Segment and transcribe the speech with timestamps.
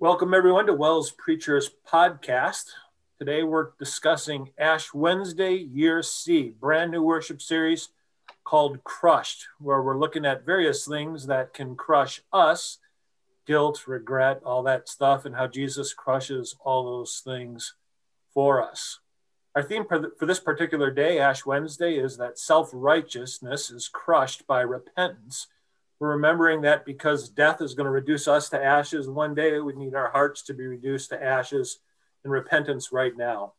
[0.00, 2.66] Welcome, everyone, to WELS Preachers Podcast.
[3.18, 7.88] Today, we're discussing Ash Wednesday, Year C, brand new worship series
[8.44, 12.78] called Crushed, where we're looking at various things that can crush us
[13.44, 17.74] guilt, regret, all that stuff, and how Jesus crushes all those things
[18.32, 19.00] for us.
[19.56, 24.60] Our theme for, this particular day, Ash Wednesday, is that self righteousness is crushed by
[24.60, 25.48] repentance.
[26.00, 29.74] We're remembering that because death is going to reduce us to ashes one day, we
[29.74, 31.80] need our hearts to be reduced to ashes
[32.24, 33.54] in repentance right now.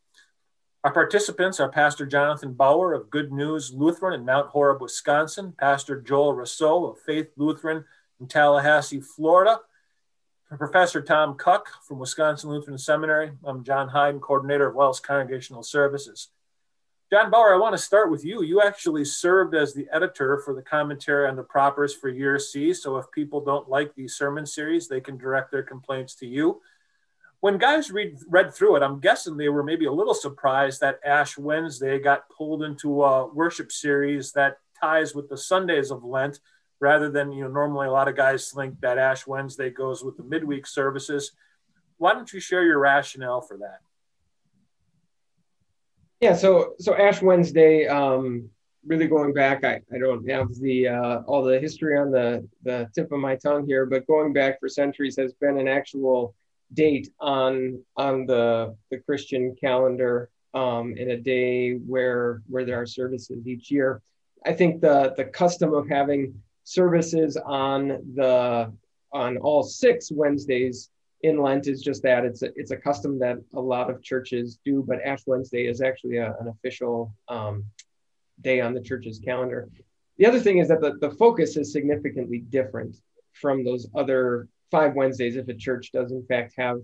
[0.82, 6.00] Our participants are Pastor Jonathan Bauer of Good News Lutheran in Mount Horeb, Wisconsin, Pastor
[6.00, 7.84] Joel Rousseau of Faith Lutheran
[8.18, 9.60] in Tallahassee, Florida,
[10.56, 13.32] Professor Tom Cuck from Wisconsin Lutheran Seminary.
[13.44, 16.28] I'm John Hyden, coordinator of WELS Congregational Services.
[17.10, 18.42] John Bauer, I want to start with you.
[18.42, 22.72] You actually served as the editor for the commentary on the propers for year C.
[22.72, 26.60] So if people don't like the sermon series, they can direct their complaints to you
[27.40, 31.00] when guys read read through it, I'm guessing they were maybe a little surprised that
[31.04, 36.40] Ash Wednesday got pulled into a worship series that ties with the Sundays of Lent,
[36.80, 40.16] rather than you know normally a lot of guys think that Ash Wednesday goes with
[40.16, 41.32] the midweek services.
[41.96, 43.80] Why don't you share your rationale for that?
[46.20, 48.50] Yeah, so so Ash Wednesday, um,
[48.86, 52.90] really going back, I, I don't have the uh, all the history on the the
[52.94, 56.34] tip of my tongue here, but going back for centuries has been an actual
[56.74, 62.86] date on on the the Christian calendar um, in a day where where there are
[62.86, 64.02] services each year.
[64.44, 66.34] I think the the custom of having
[66.64, 68.70] services on the
[69.10, 70.90] on all six Wednesdays
[71.22, 74.58] in Lent is just that it's a, it's a custom that a lot of churches
[74.64, 77.64] do, but Ash Wednesday is actually a, an official um,
[78.40, 79.68] day on the church's calendar.
[80.16, 82.96] The other thing is that the, the focus is significantly different
[83.32, 86.80] from those other five Wednesdays if a church does in fact have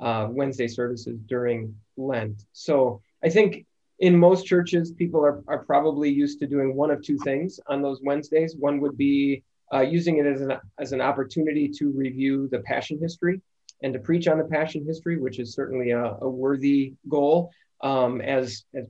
[0.00, 2.44] uh, Wednesday services during Lent.
[2.52, 3.66] So I think
[4.00, 7.80] in most churches, people are, are probably used to doing one of two things on
[7.80, 8.56] those Wednesdays.
[8.56, 12.98] One would be uh, using it as an, as an opportunity to review the Passion
[13.00, 13.40] history
[13.84, 17.52] and to preach on the Passion history, which is certainly a, a worthy goal.
[17.82, 18.86] Um, as, as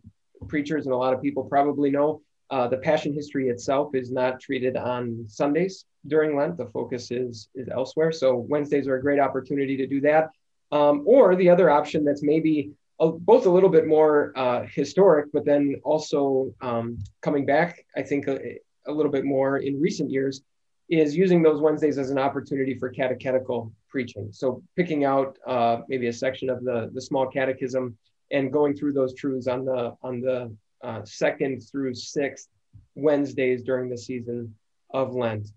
[0.46, 4.38] preachers and a lot of people probably know, uh, the Passion history itself is not
[4.38, 6.56] treated on Sundays during Lent.
[6.56, 8.12] The focus is is elsewhere.
[8.12, 10.30] So Wednesdays are a great opportunity to do that.
[10.70, 15.32] Um, or the other option that's maybe a, both a little bit more uh, historic,
[15.32, 20.10] but then also um, coming back, I think a, a, little bit more in recent
[20.10, 20.42] years,
[20.88, 24.28] is using those Wednesdays as an opportunity for catechetical preaching.
[24.32, 27.96] So picking out uh, maybe a section of the the small catechism
[28.30, 32.48] and going through those truths on the on the uh, second through sixth
[32.94, 34.54] Wednesdays during the season
[34.90, 35.48] of Lent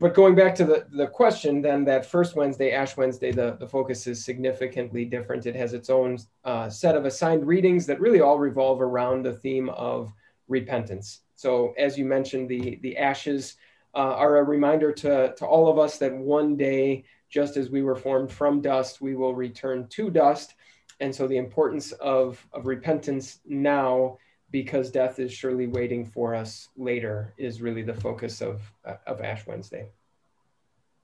[0.00, 3.68] but going back to the, the question, then that first Wednesday, Ash Wednesday, the, the
[3.68, 5.44] focus is significantly different.
[5.44, 9.34] It has its own uh, set of assigned readings that really all revolve around the
[9.34, 10.10] theme of
[10.48, 11.20] repentance.
[11.36, 13.56] So, as you mentioned, the, the ashes
[13.94, 17.82] uh, are a reminder to, to all of us that one day, just as we
[17.82, 20.54] were formed from dust, we will return to dust.
[21.00, 24.18] And so, the importance of, of repentance now,
[24.50, 28.60] because death is surely waiting for us later, is really the focus of,
[29.06, 29.88] of Ash Wednesday.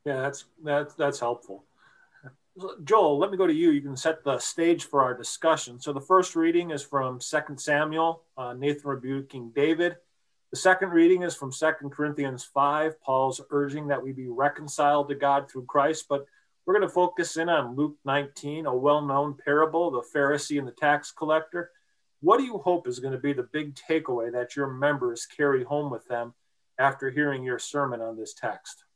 [0.04, 1.64] Yeah, that's that's that's helpful.
[2.84, 3.70] Joel, let me go to you.
[3.70, 5.78] You can set the stage for our discussion.
[5.80, 9.96] So the first reading is from 2 Samuel, uh, Nathan rebuking David.
[10.56, 15.14] The second reading is from 2 Corinthians 5, Paul's urging that we be reconciled to
[15.14, 16.06] God through Christ.
[16.08, 16.24] But
[16.64, 20.66] we're going to focus in on Luke 19, a well known parable, the Pharisee and
[20.66, 21.72] the tax collector.
[22.22, 25.62] What do you hope is going to be the big takeaway that your members carry
[25.62, 26.32] home with them
[26.78, 28.86] after hearing your sermon on this text?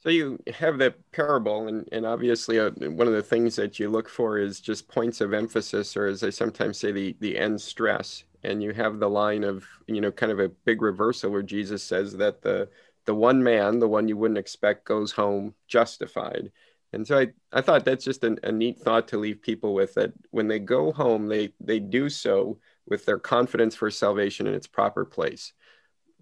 [0.00, 3.88] So you have that parable, and, and obviously uh, one of the things that you
[3.88, 7.58] look for is just points of emphasis, or as I sometimes say, the, the end
[7.60, 8.22] stress.
[8.46, 11.82] And you have the line of, you know, kind of a big reversal where Jesus
[11.82, 12.68] says that the
[13.04, 16.50] the one man, the one you wouldn't expect, goes home justified.
[16.92, 19.94] And so I, I thought that's just an, a neat thought to leave people with
[19.94, 24.54] that when they go home, they, they do so with their confidence for salvation in
[24.54, 25.52] its proper place.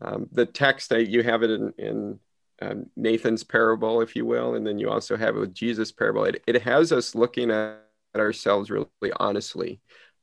[0.03, 2.19] Um, the text that you have it in, in
[2.61, 6.25] um, Nathan's parable, if you will, and then you also have it with Jesus' parable.
[6.25, 7.81] It, it has us looking at
[8.17, 9.81] ourselves really honestly.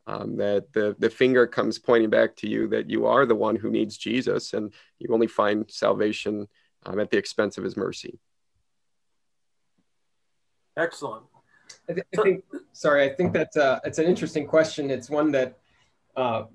[0.08, 3.56] Um, that the, the finger comes pointing back to you that you are the one
[3.56, 6.48] who needs Jesus and you only find salvation
[6.86, 8.20] um, at the expense of his mercy.
[10.76, 11.24] Excellent.
[11.88, 12.44] I, th- I think,
[12.74, 14.90] sorry, I think that's uh, it's an interesting question.
[14.90, 15.60] It's one that
[16.16, 16.46] uh,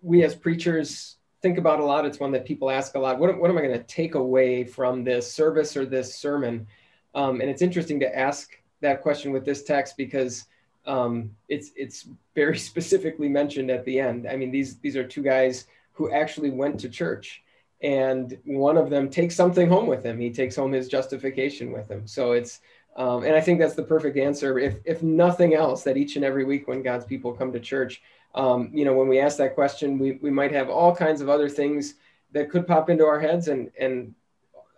[0.00, 2.06] we as preachers think about a lot.
[2.06, 3.18] It's one that people ask a lot.
[3.18, 6.66] What, what am I going to take away from this service or this sermon?
[7.14, 8.50] Um, and it's interesting to ask
[8.80, 10.46] that question with this text because
[10.86, 14.26] um, it's it's very specifically mentioned at the end.
[14.28, 17.42] I mean, these these are two guys who actually went to church,
[17.82, 20.18] and one of them takes something home with him.
[20.18, 22.06] He takes home his justification with him.
[22.06, 22.60] So it's
[22.96, 24.58] um, and I think that's the perfect answer.
[24.58, 28.02] If if nothing else, that each and every week when God's people come to church,
[28.34, 31.28] um, you know, when we ask that question, we we might have all kinds of
[31.28, 31.94] other things
[32.32, 34.14] that could pop into our heads, and and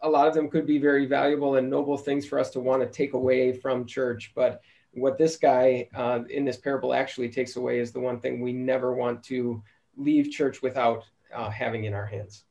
[0.02, 2.82] a lot of them could be very valuable and noble things for us to want
[2.82, 4.60] to take away from church, but
[4.92, 8.52] what this guy uh, in this parable actually takes away is the one thing we
[8.52, 9.62] never want to
[9.96, 11.04] leave church without
[11.34, 12.44] uh, having in our hands.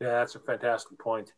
[0.00, 1.32] Yeah, that's a fantastic point.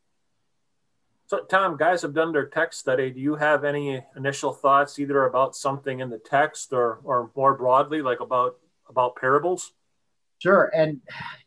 [1.26, 3.10] So, Tom, guys have done their text study.
[3.10, 7.54] Do you have any initial thoughts, either about something in the text or, or more
[7.54, 8.56] broadly, like about
[8.88, 9.72] about parables?
[10.38, 10.70] Sure.
[10.74, 11.00] And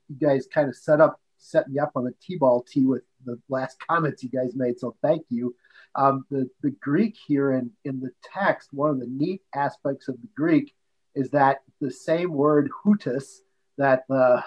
[0.07, 3.39] you guys kind of set up set me up on the t-ball tee with the
[3.49, 4.79] last comments you guys made.
[4.79, 5.55] So thank you.
[5.95, 10.15] Um, the, the Greek here in, in the text, one of the neat aspects of
[10.21, 10.73] the Greek
[11.15, 13.39] is that the same word houtos
[13.77, 14.43] that the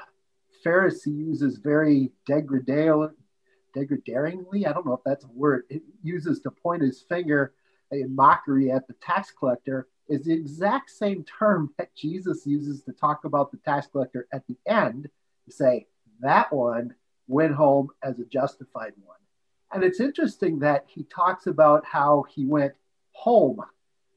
[0.64, 3.14] Pharisee uses very degradatingly,
[4.66, 7.52] I don't know if that's a word, it uses to point his finger
[7.90, 12.92] in mockery at the tax collector is the exact same term that Jesus uses to
[12.92, 15.08] talk about the tax collector at the end
[15.46, 15.86] to say
[16.24, 16.94] that one
[17.28, 19.16] went home as a justified one.
[19.72, 22.74] And it's interesting that he talks about how he went
[23.12, 23.60] home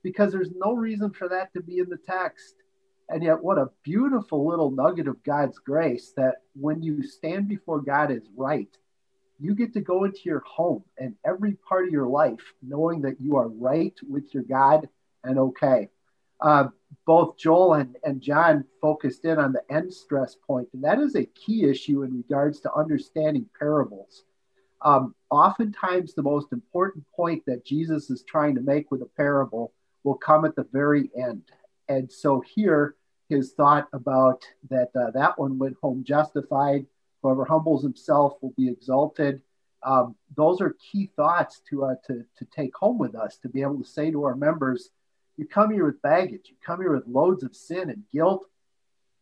[0.03, 2.55] because there's no reason for that to be in the text.
[3.09, 7.81] And yet, what a beautiful little nugget of God's grace that when you stand before
[7.81, 8.69] God as right,
[9.39, 13.21] you get to go into your home and every part of your life knowing that
[13.21, 14.89] you are right with your God
[15.23, 15.89] and okay.
[16.39, 16.67] Uh,
[17.05, 21.15] both Joel and, and John focused in on the end stress point, and that is
[21.15, 24.23] a key issue in regards to understanding parables.
[24.81, 29.73] Um, oftentimes, the most important point that Jesus is trying to make with a parable
[30.03, 31.43] will come at the very end.
[31.89, 32.95] And so here,
[33.29, 36.85] his thought about that uh, that one went home justified.
[37.21, 39.41] Whoever humbles himself will be exalted.
[39.83, 43.61] Um, those are key thoughts to, uh, to, to take home with us to be
[43.61, 44.89] able to say to our members,
[45.37, 48.45] you come here with baggage, you come here with loads of sin and guilt,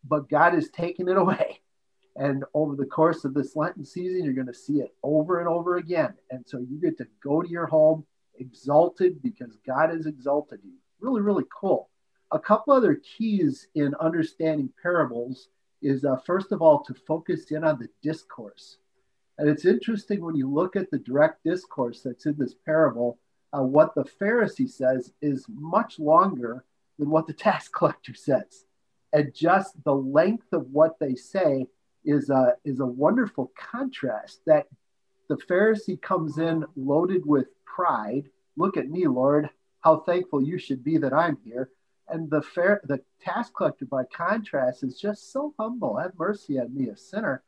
[0.03, 1.59] but God has taken it away.
[2.17, 5.49] And over the course of this Lenten season, you're going to see it over and
[5.49, 6.13] over again.
[6.31, 8.05] And so you get to go to your home
[8.39, 10.75] exalted because God has exalted you.
[11.01, 11.89] Really, really cool.
[12.31, 15.49] A couple other keys in understanding parables
[15.81, 18.77] is uh, first of all to focus in on the discourse.
[19.37, 23.19] And it's interesting when you look at the direct discourse that's in this parable,
[23.55, 26.65] uh, what the Pharisee says is much longer
[26.99, 28.65] than what the tax collector says.
[29.13, 31.67] And just the length of what they say
[32.03, 34.67] is a, is a wonderful contrast that
[35.29, 38.29] the Pharisee comes in loaded with pride.
[38.57, 39.49] Look at me, Lord,
[39.81, 41.69] how thankful you should be that I'm here.
[42.07, 45.97] And the fair, the tax collector, by contrast, is just so humble.
[45.97, 47.41] Have mercy on me, a sinner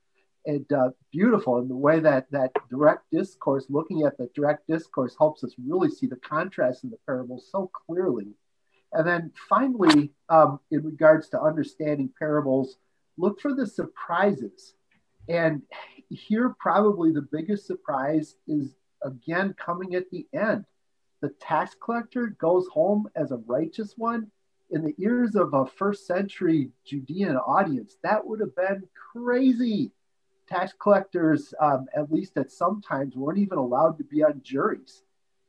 [0.48, 5.14] and uh, beautiful in the way that that direct discourse, looking at the direct discourse,
[5.20, 8.28] helps us really see the contrast in the parable so clearly.
[8.94, 12.78] And then finally, um, in regards to understanding parables,
[13.18, 14.74] look for the surprises.
[15.28, 15.64] And
[16.10, 18.74] here, probably the biggest surprise is
[19.04, 20.66] again coming at the end.
[21.22, 24.32] The tax collector goes home as a righteous one.
[24.70, 28.84] In the ears of a first century Judean audience, that would have been
[29.14, 29.92] crazy
[30.48, 35.04] tax collectors, um, at least at some times, weren't even allowed to be on juries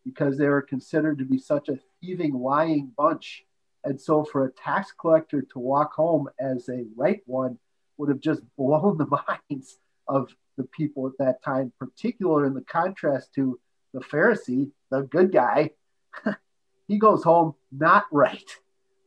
[0.04, 3.44] because they were considered to be such a thieving, lying bunch.
[3.84, 7.58] And so, for a tax collector to walk home as a right one
[7.96, 9.06] would have just blown the
[9.50, 13.58] minds of the people at that time, particularly in the contrast to
[13.94, 15.70] the Pharisee, the good guy.
[16.88, 18.50] he goes home not right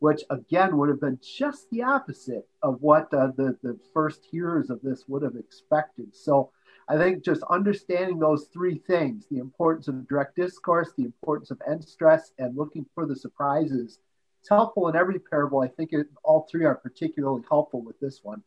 [0.01, 4.69] which again would have been just the opposite of what uh, the, the first hearers
[4.69, 6.15] of this would have expected.
[6.15, 6.51] So
[6.89, 11.61] I think just understanding those three things the importance of direct discourse, the importance of
[11.69, 13.99] end stress, and looking for the surprises
[14.41, 15.61] it's helpful in every parable.
[15.61, 18.41] I think it, all three are particularly helpful with this one.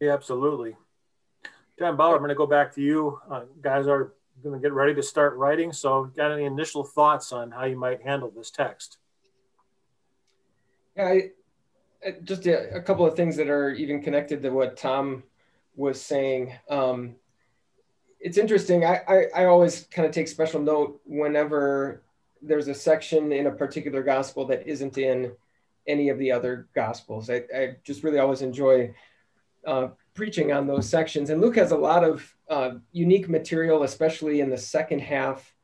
[0.00, 0.76] Yeah, absolutely.
[1.78, 3.20] John Bauer, I'm going to go back to you.
[3.30, 4.12] Uh, guys are
[4.42, 5.72] going to get ready to start writing.
[5.72, 8.98] So, got any initial thoughts on how you might handle this text?
[10.98, 11.30] I,
[12.24, 15.22] just a, a, couple of things that are even connected to what Tom
[15.76, 16.52] was saying.
[16.68, 17.16] Um,
[18.18, 18.84] it's interesting.
[18.84, 22.02] I, I, I always kind of take special note whenever
[22.42, 25.32] there's a section in a particular gospel that isn't in
[25.86, 27.30] any of the other gospels.
[27.30, 28.94] I, I just really always enjoy
[29.66, 31.30] uh, preaching on those sections.
[31.30, 35.54] And Luke has a lot of uh, unique material, especially in the second half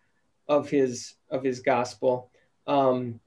[0.48, 2.30] of his of his gospel.
[2.66, 3.20] Um,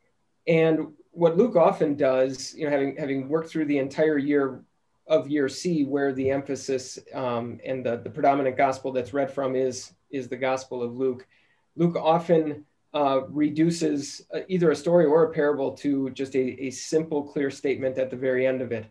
[0.47, 4.63] and what Luke often does, you know, having having worked through the entire year
[5.07, 9.55] of year C, where the emphasis um, and the, the predominant gospel that's read from
[9.55, 11.27] is is the gospel of Luke.
[11.75, 16.69] Luke often uh, reduces uh, either a story or a parable to just a, a
[16.69, 18.85] simple, clear statement at the very end of it.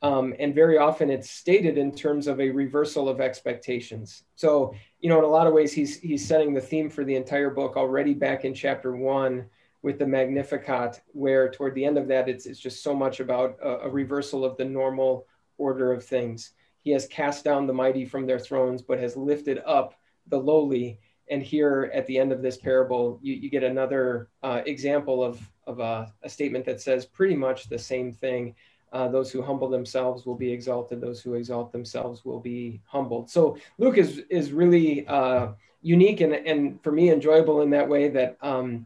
[0.00, 4.24] Um, and very often it's stated in terms of a reversal of expectations.
[4.34, 7.14] So, you know, in a lot of ways, he's he's setting the theme for the
[7.14, 9.46] entire book already back in chapter one
[9.82, 13.58] with the Magnificat, where toward the end of that, it's, it's just so much about
[13.60, 15.26] a, a reversal of the normal
[15.58, 16.52] order of things.
[16.82, 19.94] He has cast down the mighty from their thrones, but has lifted up
[20.28, 21.00] the lowly.
[21.30, 25.40] And here at the end of this parable, you, you get another uh, example of,
[25.66, 28.54] of a, a, statement that says pretty much the same thing.
[28.92, 31.00] Uh, those who humble themselves will be exalted.
[31.00, 33.30] Those who exalt themselves will be humbled.
[33.30, 38.08] So Luke is is really uh, unique and and for me enjoyable in that way
[38.10, 38.84] that um,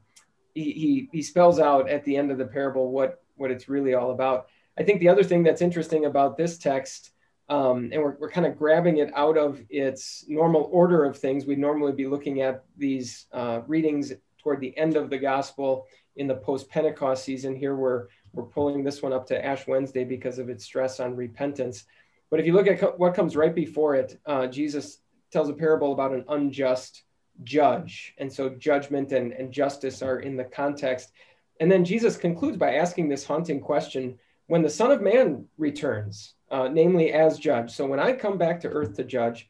[0.63, 4.11] he, he spells out at the end of the parable what what it's really all
[4.11, 4.47] about.
[4.79, 7.11] I think the other thing that's interesting about this text,
[7.49, 11.47] um, and we're, we're kind of grabbing it out of its normal order of things,
[11.47, 15.87] we'd normally be looking at these uh, readings toward the end of the gospel
[16.17, 17.55] in the post Pentecost season.
[17.55, 21.17] Here we're, we're pulling this one up to Ash Wednesday because of its stress on
[21.17, 21.85] repentance.
[22.31, 24.99] But if you look at co- what comes right before it, uh, Jesus
[25.31, 27.03] tells a parable about an unjust
[27.45, 28.15] judge.
[28.19, 31.13] And so judgment and, and justice are in the context.
[31.61, 36.35] And then Jesus concludes by asking this haunting question when the Son of Man returns,
[36.51, 37.73] uh, namely as judge.
[37.73, 39.49] So when I come back to earth to judge,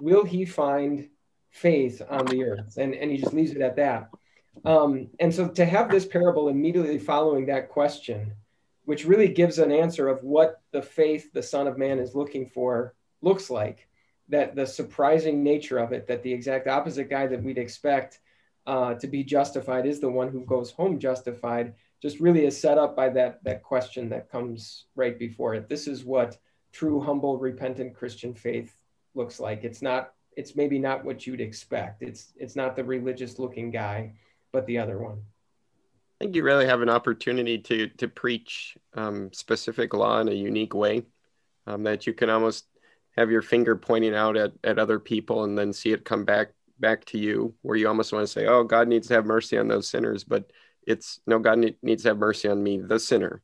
[0.00, 1.08] will he find
[1.50, 2.76] faith on the earth?
[2.76, 4.10] And, and he just leaves it at that.
[4.64, 8.32] Um, and so to have this parable immediately following that question,
[8.84, 12.48] which really gives an answer of what the faith the Son of Man is looking
[12.48, 13.87] for looks like,
[14.28, 18.20] that the surprising nature of it, that the exact opposite guy that we'd expect
[18.66, 22.78] uh, to be justified is the one who goes home justified just really is set
[22.78, 25.68] up by that that question that comes right before it.
[25.68, 26.38] This is what
[26.72, 28.76] true, humble, repentant Christian faith
[29.14, 29.64] looks like.
[29.64, 30.12] It's not.
[30.36, 32.02] It's maybe not what you'd expect.
[32.02, 34.12] It's it's not the religious looking guy,
[34.52, 35.22] but the other one.
[36.20, 40.32] I think you really have an opportunity to to preach um, specific law in a
[40.32, 41.04] unique way
[41.66, 42.66] um, that you can almost
[43.18, 46.52] have your finger pointing out at, at other people and then see it come back
[46.80, 49.58] back to you where you almost want to say oh god needs to have mercy
[49.58, 50.50] on those sinners but
[50.88, 53.42] it's no God needs to have mercy on me, the sinner.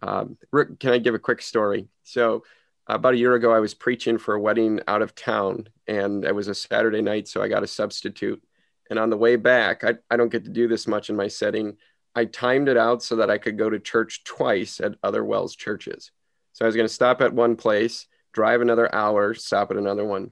[0.00, 0.38] Um,
[0.80, 1.86] can I give a quick story?
[2.02, 2.44] So
[2.86, 6.34] about a year ago, I was preaching for a wedding out of town, and it
[6.34, 8.42] was a Saturday night, so I got a substitute.
[8.88, 11.28] And on the way back, I, I don't get to do this much in my
[11.28, 11.76] setting.
[12.14, 15.56] I timed it out so that I could go to church twice at other WELS
[15.56, 16.10] churches.
[16.54, 20.04] So I was going to stop at one place, drive another hour, stop at another
[20.04, 20.30] one.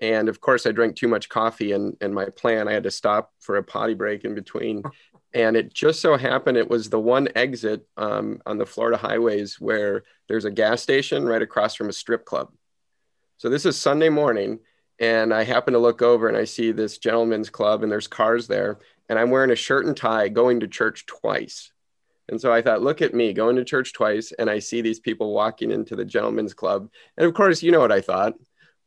[0.00, 2.90] And of course, I drank too much coffee, and, and my plan, I had to
[2.90, 4.82] stop for a potty break in between.
[5.34, 9.60] and it just so happened it was the one exit um, on the Florida highways
[9.60, 12.52] where there's a gas station right across from a strip club.
[13.38, 14.60] So this is Sunday morning,
[14.98, 18.46] and I happen to look over and I see this gentleman's club, and there's cars
[18.46, 21.72] there, and I'm wearing a shirt and tie going to church twice.
[22.28, 25.00] And so I thought, look at me going to church twice, and I see these
[25.00, 26.88] people walking into the gentleman's club.
[27.16, 28.34] And of course, you know what I thought.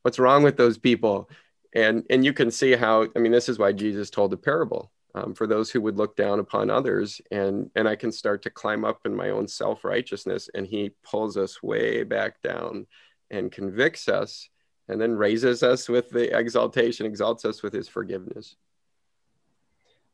[0.02, 1.30] What's wrong with those people?
[1.74, 4.92] And and you can see how, I mean, this is why Jesus told the parable
[5.16, 8.50] um, for those who would look down upon others and and i can start to
[8.50, 12.86] climb up in my own self-righteousness and he pulls us way back down
[13.32, 14.50] and convicts us
[14.88, 18.56] and then raises us with the exaltation exalts us with his forgiveness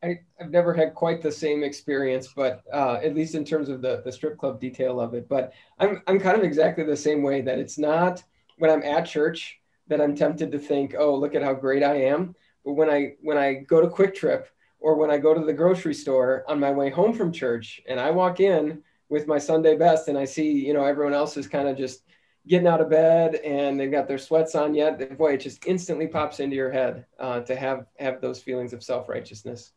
[0.04, 3.82] I, have never had quite the same experience, but uh, at least in terms of
[3.82, 5.30] the, the strip club detail of it.
[5.30, 8.24] But I'm, I'm kind of exactly the same way that it's not
[8.58, 11.96] when I'm at church that I'm tempted to think, oh, look at how great I
[12.06, 12.36] am.
[12.66, 14.46] But when I when I go to QuikTrip
[14.80, 18.00] or when I go to the grocery store on my way home from church and
[18.00, 21.48] I walk in with my Sunday best and I see, you know, everyone else is
[21.48, 22.04] kind of just
[22.48, 26.08] getting out of bed and they've got their sweats on yet, boy, it just instantly
[26.08, 29.74] pops into your head uh, to have have those feelings of self righteousness.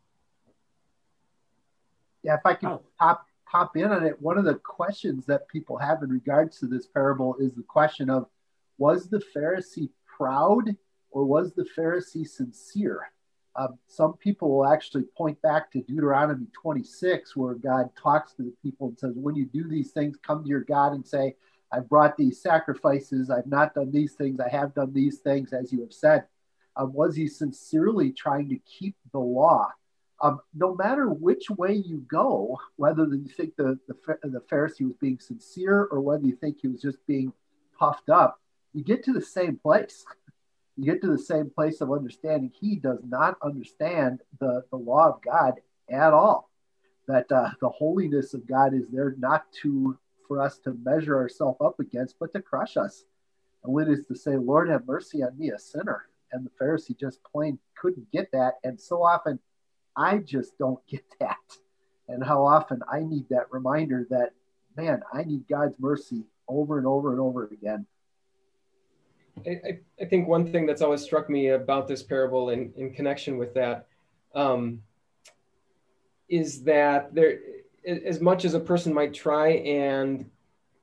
[2.25, 2.81] Yeah, if I can oh.
[2.99, 6.65] pop pop in on it, one of the questions that people have in regards to
[6.65, 8.25] this parable is the question of,
[8.79, 10.75] was the Pharisee proud
[11.11, 13.11] or was the Pharisee sincere?
[13.55, 18.53] Um, some people will actually point back to Deuteronomy 26, where God talks to the
[18.63, 21.35] people and says, When you do these things, come to your God and say,
[21.71, 25.71] I've brought these sacrifices, I've not done these things, I have done these things, as
[25.71, 26.25] you have said.
[26.75, 29.69] Um, was he sincerely trying to keep the law?
[30.25, 34.95] Um, no matter which way you go, whether you think the, the, the Pharisee was
[34.99, 37.31] being sincere or whether you think he was just being
[37.77, 38.39] puffed up,
[38.73, 40.03] you get to the same place.
[40.77, 42.51] you get to the same place of understanding.
[42.59, 45.53] He does not understand the, the law of God
[45.91, 46.49] at all.
[47.07, 49.95] That uh, the holiness of God is there not to
[50.27, 53.03] for us to measure ourselves up against, but to crush us.
[53.63, 56.07] And it is to say, Lord, have mercy on me, a sinner.
[56.31, 58.53] And the Pharisee just plain couldn't get that.
[58.63, 59.39] And so often
[59.95, 61.37] I just don't get that.
[62.07, 64.33] And how often I need that reminder that,
[64.77, 67.87] man, I need God's mercy over and over and over again.
[69.45, 73.37] I, I think one thing that's always struck me about this parable in, in connection
[73.37, 73.87] with that
[74.33, 74.81] um,
[76.29, 77.39] is that there,
[77.85, 80.29] as much as a person might try and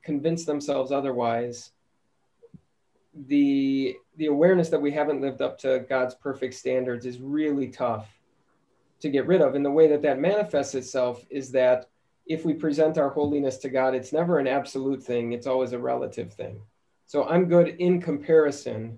[0.03, 1.71] convince themselves otherwise,
[3.27, 8.07] the the awareness that we haven't lived up to God's perfect standards is really tough
[9.03, 9.53] to get rid of.
[9.53, 11.89] And the way that that manifests itself is that
[12.25, 15.77] if we present our holiness to God, it's never an absolute thing, it's always a
[15.77, 16.61] relative thing.
[17.05, 18.97] So I'm good in comparison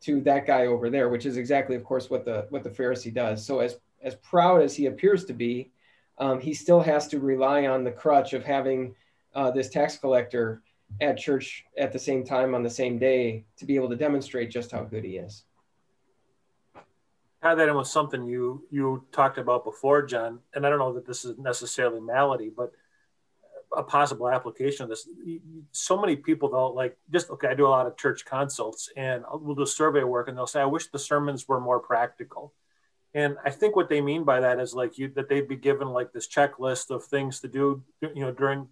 [0.00, 3.12] to that guy over there, which is exactly, of course, what the what the Pharisee
[3.12, 3.44] does.
[3.44, 5.70] So as as proud as he appears to be,
[6.16, 8.94] um, he still has to rely on the crutch of having
[9.34, 10.62] uh, this tax collector
[11.02, 14.50] at church at the same time on the same day to be able to demonstrate
[14.50, 15.44] just how good he is.
[17.44, 20.94] Tie that in with something you you talked about before, John, and I don't know
[20.94, 22.72] that this is necessarily malady, but
[23.76, 25.06] a possible application of this.
[25.70, 29.24] So many people though, like just okay, I do a lot of church consults, and
[29.30, 32.54] we'll do survey work, and they'll say, "I wish the sermons were more practical."
[33.12, 35.88] And I think what they mean by that is like you that they'd be given
[35.88, 38.68] like this checklist of things to do, you know, during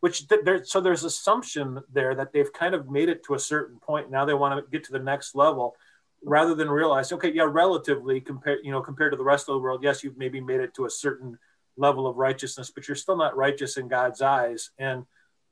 [0.00, 0.62] which there.
[0.64, 4.10] So there's assumption there that they've kind of made it to a certain point.
[4.10, 5.74] Now they want to get to the next level,
[6.22, 9.60] rather than realize, okay, yeah, relatively compared, you know, compared to the rest of the
[9.60, 11.38] world, yes, you've maybe made it to a certain
[11.76, 14.70] level of righteousness, but you're still not righteous in God's eyes.
[14.78, 15.06] And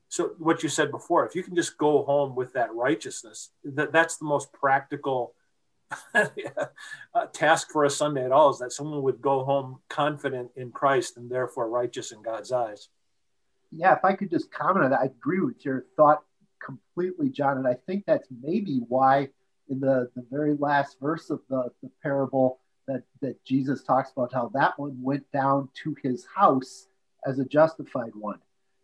[0.08, 3.92] so what you said before, if you can just go home with that righteousness, that
[3.92, 5.34] that's the most practical
[6.14, 10.70] uh, task for a Sunday at all is that someone would go home confident in
[10.70, 12.88] Christ and therefore righteous in God's eyes.
[13.70, 16.22] Yeah, if I could just comment on that, I agree with your thought
[16.62, 17.58] completely, John.
[17.58, 19.28] And I think that's maybe why
[19.70, 24.32] in the, the very last verse of the, the parable, that, that Jesus talks about
[24.32, 26.88] how that one went down to his house
[27.26, 28.38] as a justified one.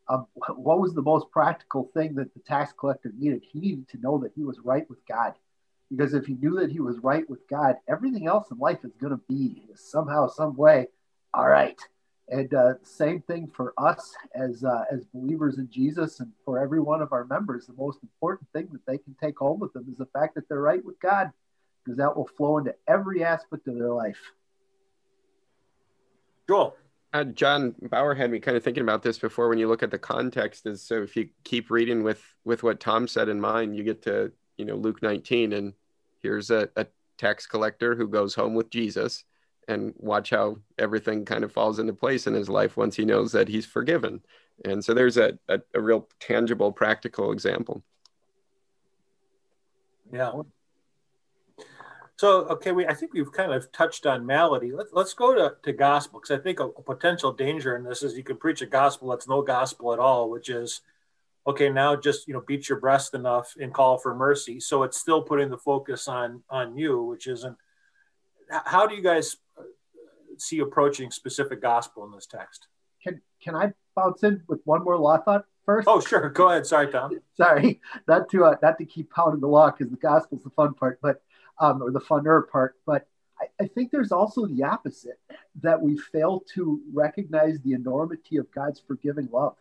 [0.09, 3.43] Um, what was the most practical thing that the tax collector needed?
[3.51, 5.33] He needed to know that he was right with God.
[5.91, 8.93] Because if he knew that he was right with God, everything else in life is
[9.01, 10.89] going to be somehow, some way,
[11.33, 11.81] all right.
[12.29, 16.81] And uh, same thing for us as uh, as believers in Jesus, and for every
[16.81, 17.67] one of our members.
[17.67, 20.49] The most important thing that they can take home with them is the fact that
[20.49, 21.31] they're right with God
[21.85, 24.21] because that will flow into every aspect of their life.
[26.49, 26.77] Joel.
[27.13, 29.49] Uh, John Bauer had me kind of thinking about this before.
[29.49, 32.81] When you look at the context, is so if you keep reading with with what
[32.81, 35.75] Tom said in mind, you get to you know Luke 19, and
[36.23, 39.25] here's a, a tax collector who goes home with Jesus,
[39.69, 43.33] and watch how everything kind of falls into place in his life once he knows
[43.33, 44.21] that he's forgiven.
[44.65, 47.83] And so there's a, a, a real tangible, practical example.
[50.13, 50.33] Yeah,
[52.17, 54.73] so, okay, we I think we've kind of touched on malady.
[54.73, 58.03] Let's let's go to, to gospel because I think a, a, potential danger in this
[58.03, 60.83] is you can preach a gospel that's no gospel at all, which is
[61.47, 61.71] okay.
[61.71, 64.61] Now just you know beat your breast enough and call for mercy.
[64.61, 67.57] So it's still putting the focus on on you, which isn't.
[68.51, 69.63] How do you guys uh,
[70.39, 72.69] see approaching specific gospel in this text?
[73.03, 75.89] Can can I bounce in with one more law thought first?
[75.89, 76.29] Oh, sure.
[76.31, 76.67] Go ahead.
[76.67, 77.21] Sorry, Tom.
[77.37, 80.75] Sorry, not to uh, not to keep pounding the law because the gospel's the fun
[80.75, 81.23] part, but
[81.59, 82.77] um, or the funner part.
[82.87, 83.07] But
[83.41, 85.19] I, I think there's also the opposite
[85.63, 89.57] that we fail to recognize the enormity of God's forgiving love.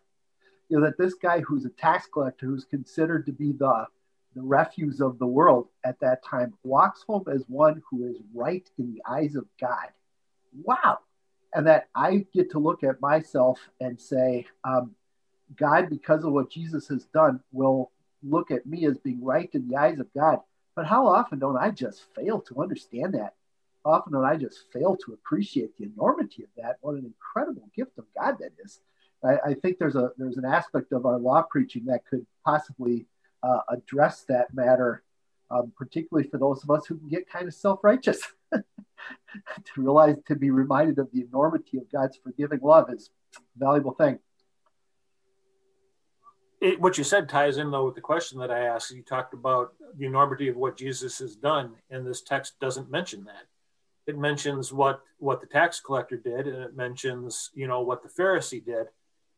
[0.68, 3.86] You know, that this guy who's a tax collector, who's considered to be the
[4.34, 8.68] the refuse of the world at that time, walks home as one who is right
[8.78, 9.88] in the eyes of God.
[10.62, 10.98] Wow.
[11.54, 14.94] And that I get to look at myself and say, um,
[15.56, 17.90] God, because of what Jesus has done, will
[18.22, 20.40] look at me as being right in the eyes of God.
[20.74, 23.34] But how often don't I just fail to understand that?
[23.84, 26.78] Often don't I just fail to appreciate the enormity of that?
[26.80, 28.80] What an incredible gift of God that is.
[29.22, 33.06] I, I think there's a there's an aspect of our law preaching that could possibly
[33.44, 35.02] uh, address that matter,
[35.50, 38.20] um, particularly for those of us who can get kind of self-righteous.
[38.52, 38.62] to
[39.76, 44.18] realize to be reminded of the enormity of God's forgiving love is a valuable thing
[46.64, 48.90] it, what you said ties in though with the question that I asked.
[48.90, 53.24] You talked about the enormity of what Jesus has done, and this text doesn't mention
[53.24, 53.44] that.
[54.06, 58.08] It mentions what what the tax collector did, and it mentions you know what the
[58.08, 58.86] Pharisee did,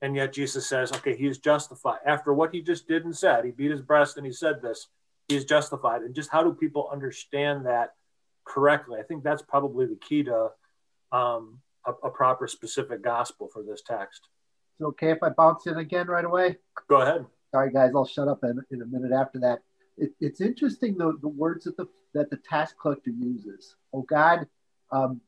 [0.03, 3.45] and yet Jesus says, okay, he's justified after what he just did and said.
[3.45, 4.89] He beat his breast and he said this.
[5.29, 6.03] he is justified.
[6.03, 7.95] And just how do people understand that
[8.45, 9.01] correctly?
[9.01, 10.51] I think that's probably the key to
[11.13, 14.29] um, a, a, proper specific gospel for this text.
[14.79, 16.59] Is it okay if I bounce in again right away?
[16.89, 17.25] Go ahead.
[17.53, 19.61] Sorry, guys, I'll shut up in, in a minute after that.
[19.97, 23.77] It, it's interesting the, the words that the that the tax collector uses.
[23.95, 24.47] Oh God,
[24.93, 25.23] um,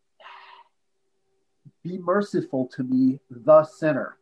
[1.83, 4.18] be merciful to me, the sinner.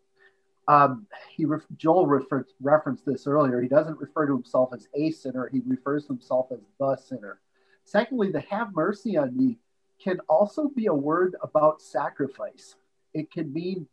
[0.69, 3.61] Um, he ref- Joel referred, referenced this earlier.
[3.61, 7.41] He doesn't refer to himself as a sinner; he refers to himself as the sinner.
[7.85, 9.59] Secondly, the have mercy on me
[10.03, 12.75] can also be a word about sacrifice.
[13.15, 13.87] It can mean,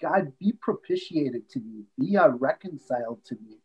[0.00, 3.58] God, be propitiated to me, be uh, reconciled to me.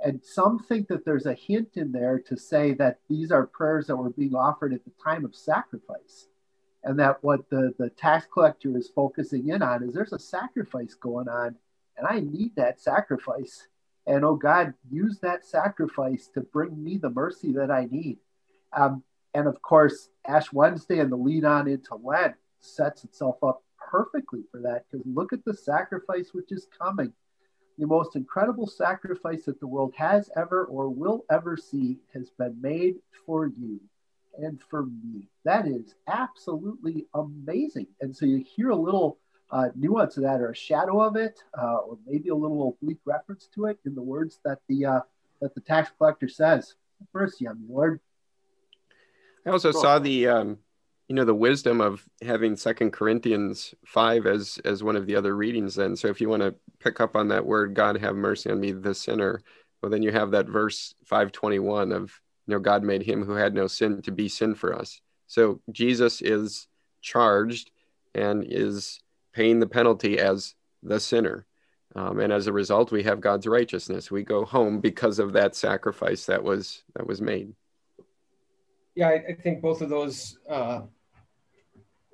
[0.00, 3.86] And some think that there's a hint in there to say that these are prayers
[3.86, 6.26] that were being offered at the time of sacrifice
[6.84, 10.94] and that what the, the tax collector is focusing in on is there's a sacrifice
[10.94, 11.54] going on
[11.96, 13.66] and i need that sacrifice.
[14.06, 18.18] And oh god use that sacrifice to bring me the mercy that i need.
[18.72, 19.02] Um,
[19.34, 24.40] and of course ash wednesday and the lead on into lent sets itself up perfectly
[24.50, 27.12] for that because look at the sacrifice which is coming.
[27.78, 32.60] The most incredible sacrifice that the world has ever or will ever see has been
[32.60, 33.80] made for you
[34.42, 35.28] and for me.
[35.44, 37.86] That is absolutely amazing.
[38.00, 39.18] And so you hear a little
[39.50, 43.00] uh, nuance of that or a shadow of it, uh, or maybe a little oblique
[43.04, 45.00] reference to it in the words that the uh,
[45.40, 46.74] that the tax collector says.
[47.14, 48.00] Mercy on me, Lord.
[49.46, 50.58] I also saw the um,
[51.08, 55.34] you know the wisdom of having Second Corinthians five as as one of the other
[55.34, 55.74] readings.
[55.74, 58.60] Then, so if you want to pick up on that word, God have mercy on
[58.60, 59.42] me, the sinner.
[59.82, 63.32] Well, then you have that verse five twenty one of know, God made him who
[63.32, 65.00] had no sin to be sin for us.
[65.26, 66.66] So Jesus is
[67.00, 67.70] charged
[68.14, 69.00] and is
[69.32, 71.46] paying the penalty as the sinner.
[71.94, 74.10] Um, and as a result, we have God's righteousness.
[74.10, 77.52] We go home because of that sacrifice that was that was made.
[78.94, 80.82] Yeah, I, I think both of those uh,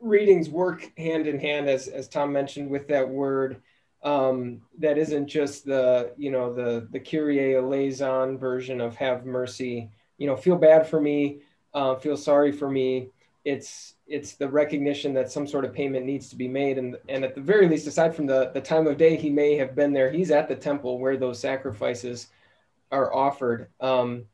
[0.00, 3.60] readings work hand in hand, as as Tom mentioned, with that word
[4.02, 9.90] um, that isn't just the you know the the Kyrie eleison version of "Have mercy,"
[10.18, 11.40] you know feel bad for me
[11.76, 13.10] uh, feel sorry for me.
[13.44, 16.78] It's it's the recognition that some sort of payment needs to be made.
[16.78, 19.56] And and at the very least aside from the the time of day he may
[19.56, 22.28] have been there he's at the temple where those sacrifices
[22.90, 23.68] are offered.
[23.78, 24.24] Um,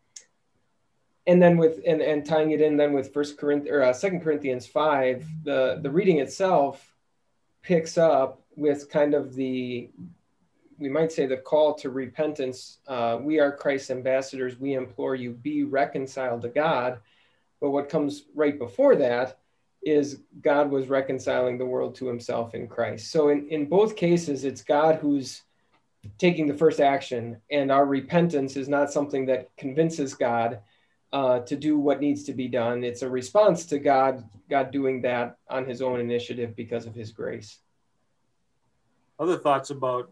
[1.27, 4.21] and then with and, and tying it in then with first corinthians or uh, second
[4.21, 6.95] corinthians 5 the the reading itself
[7.63, 9.91] picks up with kind of the
[10.83, 12.79] we might say the call to repentance.
[12.89, 14.59] Uh, we are Christ's ambassadors.
[14.59, 16.99] We implore you, be reconciled to God.
[17.61, 19.39] But what comes right before that
[19.83, 23.13] is God was reconciling the world to himself in Christ.
[23.13, 25.43] So in, in both cases, it's God who's
[26.19, 30.61] taking the first action, and our repentance is not something that convinces God
[31.13, 32.83] uh, to do what needs to be done.
[32.83, 37.13] It's a response to God, God doing that on his own initiative because of his
[37.13, 37.59] grace.
[39.19, 40.11] Other thoughts about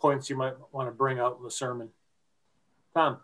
[0.00, 1.88] points you might want to bring out in the sermon.
[2.94, 3.18] Tom.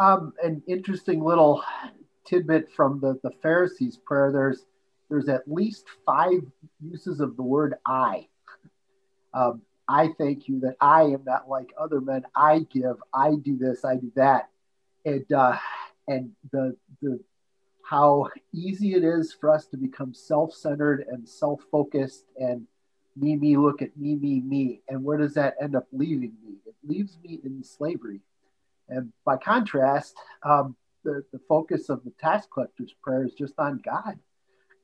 [0.00, 1.64] Um, an interesting little
[2.24, 4.30] tidbit from the, the Pharisees' prayer.
[4.32, 4.64] There's
[5.08, 6.40] there's at least five
[6.80, 8.28] uses of the word I.
[9.34, 12.24] Um, I thank you that I am not like other men.
[12.36, 12.96] I give.
[13.12, 13.84] I do this.
[13.84, 14.50] I do that.
[15.04, 15.56] And uh,
[16.06, 17.18] and the the
[17.82, 22.66] how easy it is for us to become self-centered and self-focused and
[23.18, 24.82] me, me, look at me, me, me.
[24.88, 26.56] And where does that end up leaving me?
[26.66, 28.20] It leaves me in slavery.
[28.88, 33.80] And by contrast, um, the, the focus of the tax collector's prayer is just on
[33.84, 34.18] God.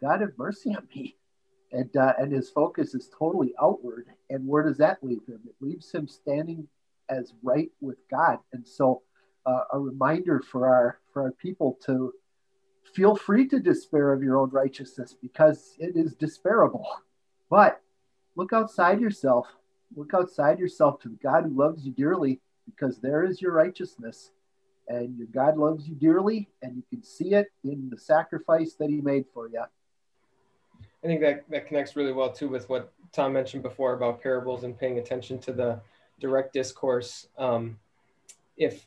[0.00, 1.16] God have mercy on me.
[1.72, 4.06] And, uh, and his focus is totally outward.
[4.30, 5.40] And where does that leave him?
[5.46, 6.68] It leaves him standing
[7.08, 8.38] as right with God.
[8.52, 9.02] And so,
[9.46, 12.12] uh, a reminder for our for our people to
[12.94, 16.84] feel free to despair of your own righteousness because it is despairable.
[17.50, 17.80] But
[18.36, 19.46] look outside yourself.
[19.96, 24.30] Look outside yourself to the God who loves you dearly, because there is your righteousness.
[24.88, 28.90] And your God loves you dearly, and you can see it in the sacrifice that
[28.90, 29.64] He made for you.
[31.02, 34.64] I think that, that connects really well too with what Tom mentioned before about parables
[34.64, 35.80] and paying attention to the
[36.18, 37.28] direct discourse.
[37.38, 37.78] Um,
[38.56, 38.86] if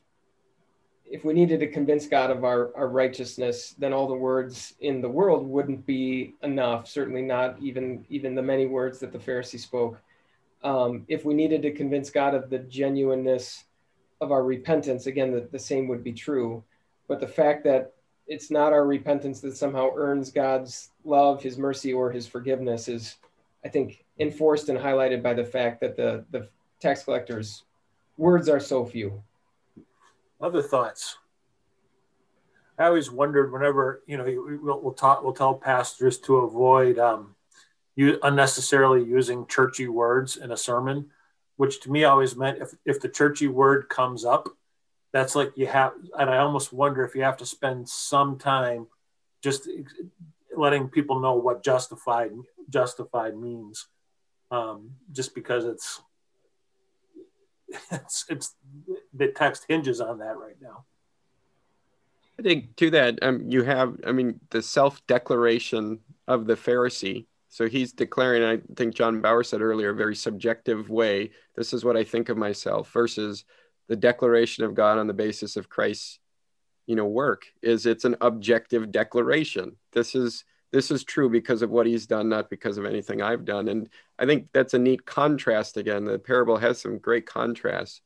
[1.10, 5.02] if we needed to convince God of our, our righteousness, then all the words in
[5.02, 6.88] the world wouldn't be enough.
[6.88, 10.02] Certainly not even even the many words that the Pharisee spoke.
[10.64, 13.66] Um, if we needed to convince God of the genuineness
[14.20, 16.64] of our repentance, again, the, the same would be true.
[17.08, 17.94] But the fact that
[18.28, 23.16] it's not our repentance that somehow earns God's love, His mercy, or His forgiveness is,
[23.64, 26.50] I think, enforced and highlighted by the fact that the the
[26.82, 27.64] tax collector's
[28.18, 29.24] words are so few.
[30.40, 31.18] Other thoughts?
[32.78, 37.36] I always wondered whenever you know we'll, we'll talk we'll tell pastors to avoid um,
[37.96, 41.08] you unnecessarily using churchy words in a sermon,
[41.56, 44.50] which to me always meant if if the churchy word comes up,
[45.12, 48.88] that's like you have, and I almost wonder if you have to spend some time
[49.42, 49.68] just
[50.56, 52.32] letting people know what justified
[52.70, 53.88] justified means,
[54.52, 56.02] um, just because it's
[57.92, 58.56] it's it's
[59.18, 60.86] the text hinges on that right now.
[62.40, 67.26] I think to that, um, you have, I mean, the self declaration of the Pharisee.
[67.50, 71.32] So he's declaring, I think John Bauer said earlier, a very subjective way.
[71.56, 73.46] This is what I think of myself versus
[73.88, 76.20] the declaration of God on the basis of Christ's,
[76.86, 79.76] you know, work is it's an objective declaration.
[79.92, 83.46] This is this is true because of what he's done, not because of anything I've
[83.46, 83.70] done.
[83.70, 86.04] And I think that's a neat contrast again.
[86.04, 88.02] The parable has some great contrasts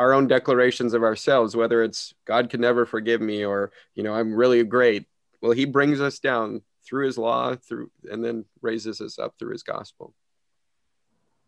[0.00, 4.14] our own declarations of ourselves, whether it's God can never forgive me or, you know,
[4.14, 5.06] I'm really great.
[5.42, 9.52] Well, he brings us down through his law, through and then raises us up through
[9.52, 10.14] his gospel.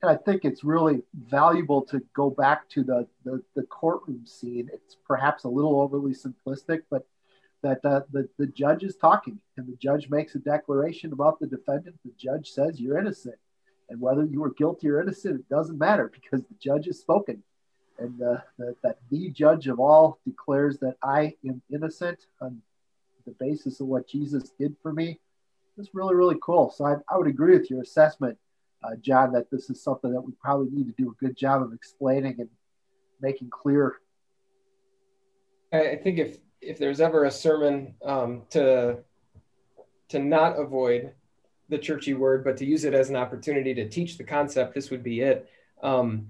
[0.03, 4.69] And I think it's really valuable to go back to the, the, the courtroom scene.
[4.71, 7.07] It's perhaps a little overly simplistic, but
[7.63, 11.47] that uh, the, the judge is talking and the judge makes a declaration about the
[11.47, 11.97] defendant.
[12.05, 13.37] The judge says you're innocent.
[13.89, 17.43] And whether you were guilty or innocent, it doesn't matter because the judge has spoken
[18.03, 22.61] and uh, the, that the judge of all declares that I am innocent on
[23.25, 25.21] the basis of what Jesus did for me.
[25.79, 26.71] It's really, really cool.
[26.71, 28.37] So I, I would agree with your assessment,
[28.85, 31.63] uh, John, that this is something that we probably need to do a good job
[31.63, 32.49] of explaining and
[33.21, 33.97] making clear.
[35.73, 38.99] I think if if there's ever a sermon um, to
[40.11, 41.13] to not avoid
[41.71, 44.91] the churchy word, but to use it as an opportunity to teach the concept, this
[44.91, 45.49] would be it.
[45.83, 46.29] Um,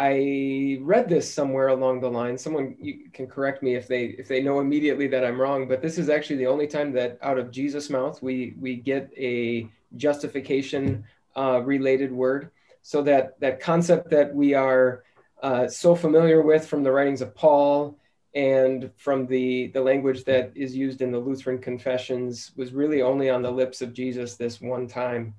[0.00, 2.38] I read this somewhere along the line.
[2.38, 2.76] Someone
[3.12, 6.08] can correct me if they if they know immediately that I'm wrong, but this is
[6.08, 11.04] actually the only time that out of Jesus' mouth we we get a justification
[11.36, 12.52] uh, related word.
[12.82, 15.02] So that that concept that we are
[15.42, 17.98] uh, so familiar with from the writings of Paul
[18.36, 23.30] and from the the language that is used in the Lutheran confessions was really only
[23.30, 25.34] on the lips of Jesus this one time.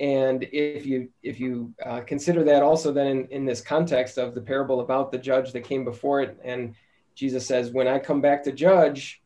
[0.00, 4.34] And if you if you uh, consider that also then in, in this context of
[4.34, 6.74] the parable about the judge that came before it, and
[7.14, 9.20] Jesus says, "When I come back to judge,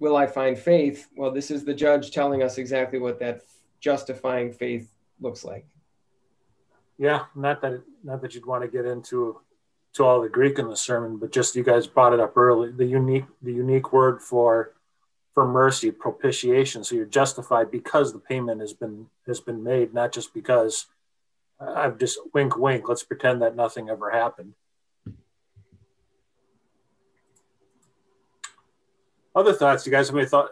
[0.00, 3.42] will I find faith?" Well, this is the judge telling us exactly what that
[3.80, 5.66] justifying faith looks like.
[6.98, 9.40] Yeah, not that not that you'd want to get into
[9.94, 12.72] to all the Greek in the sermon, but just you guys brought it up early.
[12.72, 14.72] The unique the unique word for
[15.36, 16.82] for mercy, propitiation.
[16.82, 20.86] So you're justified because the payment has been has been made, not just because
[21.60, 22.88] uh, I've just wink, wink.
[22.88, 24.54] Let's pretend that nothing ever happened.
[29.34, 30.48] Other thoughts, you guys have any thought,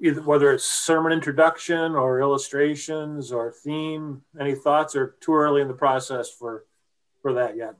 [0.00, 5.66] either whether it's sermon introduction or illustrations or theme, any thoughts or too early in
[5.66, 6.64] the process for,
[7.22, 7.74] for that yet?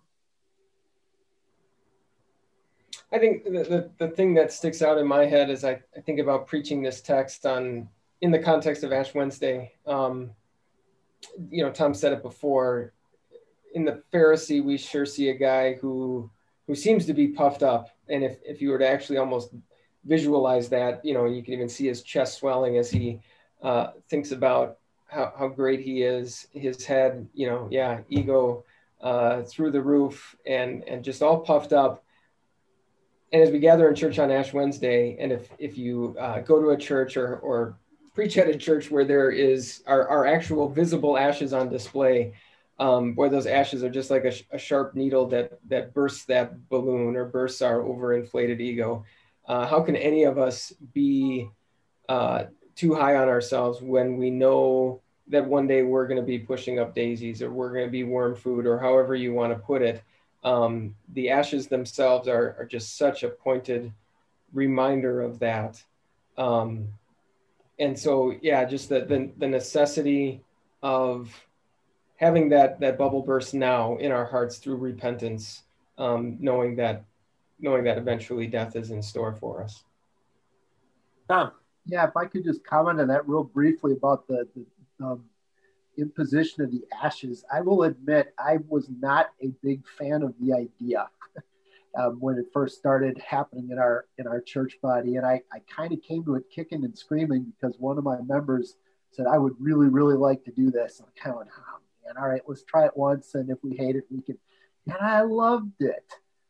[3.12, 6.00] I think the, the, the, thing that sticks out in my head is I, I
[6.00, 7.88] think about preaching this text on
[8.20, 9.72] in the context of Ash Wednesday.
[9.86, 10.30] Um,
[11.50, 12.92] you know, Tom said it before.
[13.74, 16.30] In the Pharisee, we sure see a guy who
[16.66, 19.54] who seems to be puffed up, and if if you were to actually almost
[20.04, 23.20] visualize that, you know, you can even see his chest swelling as he
[23.62, 26.46] uh, thinks about how, how great he is.
[26.52, 28.64] His head, you know, yeah, ego
[29.00, 32.04] uh, through the roof, and and just all puffed up
[33.32, 36.60] and as we gather in church on Ash Wednesday, and if if you uh, go
[36.60, 37.78] to a church or or
[38.14, 42.32] preach at a church where there is our, our actual visible ashes on display,
[42.78, 46.68] um, where those ashes are just like a, a, sharp needle that that bursts that
[46.68, 49.04] balloon or bursts our overinflated ego.
[49.46, 51.48] Uh, how can any of us be
[52.08, 56.38] uh, too high on ourselves when we know that one day we're going to be
[56.38, 59.58] pushing up daisies or we're going to be worm food or however you want to
[59.58, 60.02] put it?
[60.44, 63.92] Um, the ashes themselves are, are just such a pointed
[64.52, 65.82] reminder of that.
[66.36, 66.88] Um,
[67.78, 70.42] and so, yeah, just the, the, the necessity
[70.82, 71.30] of
[72.16, 75.62] having that, that bubble burst now in our hearts through repentance,
[75.98, 77.04] um, knowing that,
[77.60, 79.84] knowing that eventually death is in store for us.
[81.28, 81.52] Tom.
[81.90, 85.24] Yeah, if I could just comment on that real briefly about the, the um,
[85.98, 90.54] imposition of the ashes, I will admit I was not a big fan of the
[90.54, 91.08] idea
[91.98, 95.60] um, when it first started happening in our in our church body, and I, I
[95.74, 98.76] kind of came to it kicking and screaming because one of my members
[99.10, 101.00] said I would really really like to do this.
[101.00, 103.58] and I'm kind of went, oh man, all right, let's try it once, and if
[103.62, 104.38] we hate it, we can.
[104.86, 106.04] And I loved it.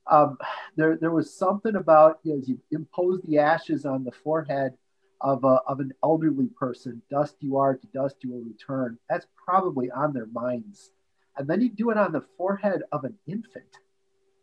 [0.08, 0.38] um,
[0.76, 4.74] there, there was something about you know, you impose the ashes on the forehead
[5.20, 8.98] of, a, of an elderly person, dust you are, to dust you will return.
[9.08, 10.90] That's probably on their minds.
[11.36, 13.78] And then you do it on the forehead of an infant,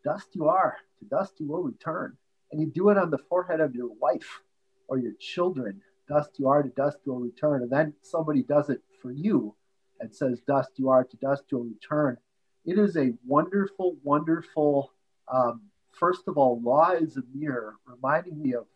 [0.04, 2.16] dust you are, to dust you will return.
[2.50, 4.40] And you do it on the forehead of your wife
[4.88, 7.62] or your children, dust you are, to dust you will return.
[7.62, 9.54] And then somebody does it for you
[10.00, 12.18] and says, dust you are, to dust you will return.
[12.64, 14.92] It is a wonderful, wonderful
[15.28, 15.62] um,
[15.98, 18.66] first of all, law is a mirror reminding me of, of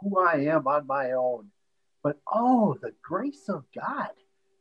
[0.00, 1.48] who I am on my own.
[2.02, 4.10] But oh, the grace of God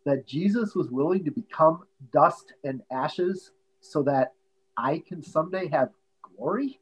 [0.06, 4.34] that Jesus was willing to become dust and ashes so that
[4.78, 5.90] I can someday have
[6.22, 6.80] glory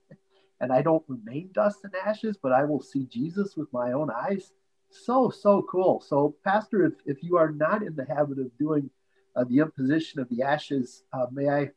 [0.59, 4.09] and I don't remain dust and ashes, but I will see Jesus with my own
[4.09, 4.51] eyes.
[4.89, 5.99] So, so cool.
[5.99, 8.89] So, Pastor, if, if you are not in the habit of doing
[9.35, 11.71] uh, the imposition of the ashes, uh, may I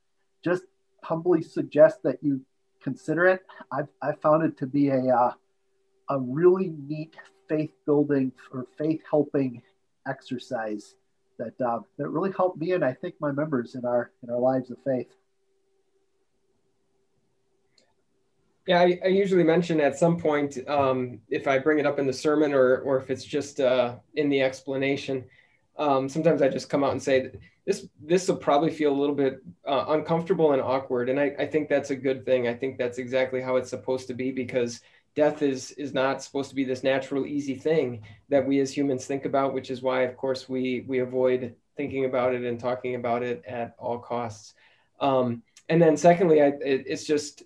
[0.44, 0.64] just
[1.02, 2.42] humbly suggest that you
[2.82, 3.42] consider it.
[3.72, 5.32] I've, I found it to be a, uh,
[6.08, 7.16] a really neat
[7.48, 9.62] faith building or faith helping
[10.08, 10.94] exercise
[11.38, 14.38] that, uh, that really helped me and I think my members in our, in our
[14.38, 15.08] lives of faith.
[18.66, 22.06] Yeah, I, I, usually mention at some point um, if I bring it up in
[22.06, 25.24] the sermon or, or if it's just uh, in the explanation.
[25.78, 27.30] Um, sometimes I just come out and say,
[27.66, 31.46] this this will probably feel a little bit uh, uncomfortable and awkward and I, I
[31.46, 34.80] think that's a good thing i think that's exactly how it's supposed to be because
[35.16, 39.06] death is is not supposed to be this natural easy thing that we as humans
[39.06, 42.94] think about which is why of course we we avoid thinking about it and talking
[42.94, 44.54] about it at all costs.
[45.00, 47.42] Um, and then secondly I, it, it's just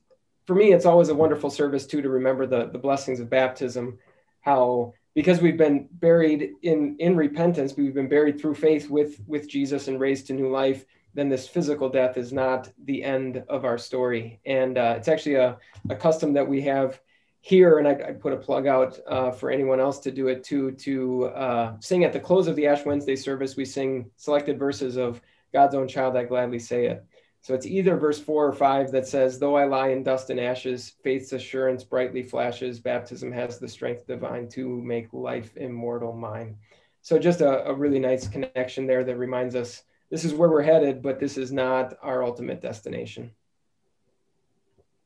[0.46, 3.98] for me it's always a wonderful service too to remember the the blessings of baptism
[4.40, 9.48] how because we've been buried in in repentance we've been buried through faith with with
[9.48, 13.64] jesus and raised to new life then this physical death is not the end of
[13.64, 14.40] our story.
[14.46, 17.00] And uh, it's actually a, a custom that we have
[17.40, 20.72] here and i put a plug out uh, for anyone else to do it too
[20.72, 24.96] to uh, sing at the close of the ash wednesday service we sing selected verses
[24.96, 25.20] of
[25.52, 27.04] god's own child i gladly say it
[27.42, 30.38] so it's either verse four or five that says, Though I lie in dust and
[30.38, 32.80] ashes, faith's assurance brightly flashes.
[32.80, 36.56] Baptism has the strength divine to make life immortal mine.
[37.00, 40.62] So just a, a really nice connection there that reminds us this is where we're
[40.62, 43.30] headed, but this is not our ultimate destination.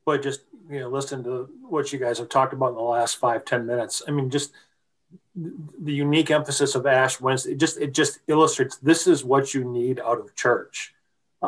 [0.05, 3.17] But just you know, listen to what you guys have talked about in the last
[3.17, 4.03] five ten minutes.
[4.07, 4.53] I mean, just
[5.35, 7.53] the unique emphasis of Ash Wednesday.
[7.53, 10.95] It just it just illustrates this is what you need out of church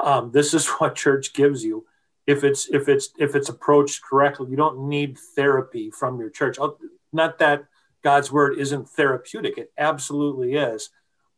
[0.02, 1.86] um, this is what church gives you.
[2.26, 6.58] If it's if it's if it's approached correctly, you don't need therapy from your church.
[7.12, 7.64] Not that
[8.02, 10.90] God's word isn't therapeutic; it absolutely is.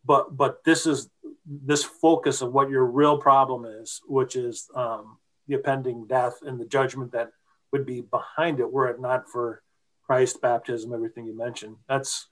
[0.04, 1.10] But but this is
[1.44, 6.58] this focus of what your real problem is, which is um, the impending death and
[6.58, 7.32] the judgment that
[7.72, 9.62] would be behind it, were it not for
[10.04, 11.76] Christ, baptism, everything you mentioned.
[11.88, 12.28] That's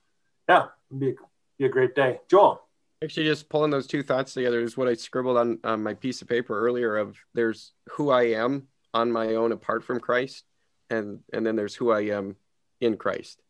[0.49, 1.13] yeah, it'd be,
[1.59, 2.19] be a great day.
[2.29, 2.63] Joel.
[3.03, 6.23] Actually, just pulling those two thoughts together is what I scribbled on, on my piece
[6.23, 6.97] of paper earlier.
[6.97, 10.45] Of there's who I am on my own apart from Christ,
[10.89, 12.37] and and then there's who I am
[12.81, 13.41] in Christ.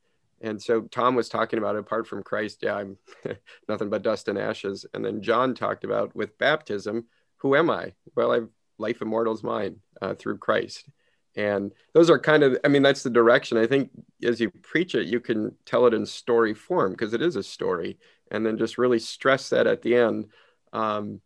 [0.42, 2.98] And so Tom was talking about apart from Christ, yeah, I'm
[3.70, 4.86] nothing but dust and ashes.
[4.94, 7.06] And then John talked about with baptism,
[7.38, 7.94] who am I?
[8.16, 10.90] Well, I've life immortal is mine uh, through Christ.
[11.38, 13.60] And those are kind of, I mean, that's the direction.
[13.60, 13.92] I think
[14.24, 17.44] as you preach it, you can tell it in story form because it is a
[17.44, 18.00] story
[18.32, 20.26] and then just really stress that at the end.
[20.74, 21.22] Um,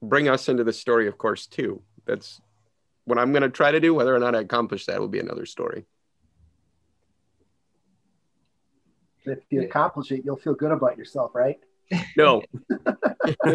[0.00, 1.82] bring us into the story, of course, too.
[2.06, 2.40] That's
[3.04, 3.92] what I'm going to try to do.
[3.92, 5.86] Whether or not I accomplish that will be another story.
[9.24, 11.58] If you accomplish it, you'll feel good about yourself, right?
[12.16, 12.44] No.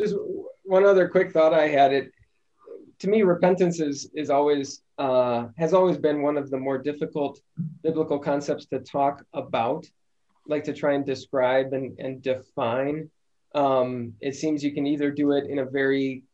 [0.00, 0.16] Just
[0.64, 1.92] one other quick thought I had.
[1.92, 2.12] It
[3.00, 7.40] to me, repentance is is always uh, has always been one of the more difficult
[7.82, 9.86] biblical concepts to talk about
[10.46, 13.08] like to try and describe and, and define.
[13.54, 16.24] Um, it seems you can either do it in a very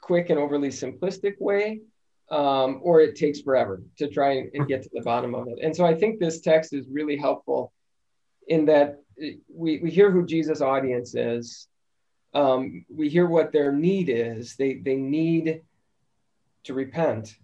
[0.00, 1.80] quick and overly simplistic way,
[2.30, 5.58] um, or it takes forever to try and get to the bottom of it.
[5.62, 7.72] And so I think this text is really helpful
[8.48, 9.00] in that
[9.52, 11.68] we, we hear who Jesus' audience is.
[12.32, 14.56] Um, we hear what their need is.
[14.56, 15.62] They, they need
[16.64, 17.36] to repent.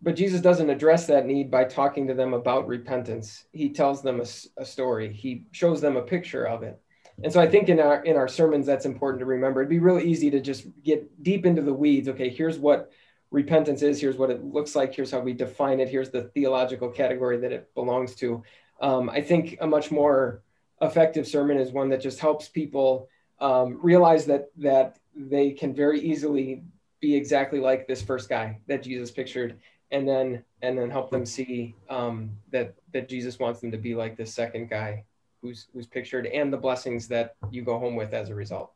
[0.00, 3.44] But Jesus doesn't address that need by talking to them about repentance.
[3.52, 4.26] He tells them a,
[4.60, 5.12] a, story.
[5.12, 6.80] He shows them a picture of it.
[7.22, 9.60] And so I think in our in our sermons that's important to remember.
[9.60, 12.08] It'd be really easy to just get deep into the weeds.
[12.08, 12.90] Okay, here's what
[13.30, 14.00] repentance is.
[14.00, 14.94] Here's what it looks like.
[14.94, 15.88] Here's how we define it.
[15.88, 18.42] Here's the theological category that it belongs to.
[18.80, 20.42] Um, I think a much more
[20.80, 23.08] effective sermon is one that just helps people
[23.38, 26.64] um, realize that that they can very easily
[27.02, 29.58] be exactly like this first guy that Jesus pictured,
[29.90, 33.94] and then and then help them see um, that that Jesus wants them to be
[33.94, 35.04] like this second guy
[35.42, 38.70] who's who's pictured, and the blessings that you go home with as a result.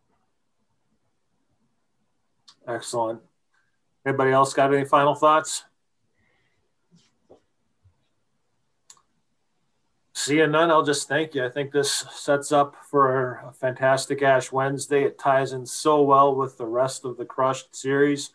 [2.68, 3.20] Excellent.
[4.04, 5.64] Anybody else got any final thoughts?
[10.16, 11.44] Seeing none, I'll just thank you.
[11.44, 15.04] I think this sets up for a fantastic Ash Wednesday.
[15.04, 18.30] It ties in so well with the rest of the Crushed series.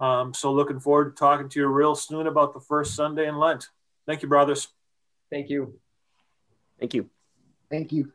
[0.00, 3.38] Um, so looking forward to talking to you real soon about the first Sunday in
[3.38, 3.70] Lent.
[4.06, 4.68] Thank you, brothers.
[5.30, 5.80] Thank you.
[6.78, 7.08] Thank you.
[7.70, 8.12] Thank you.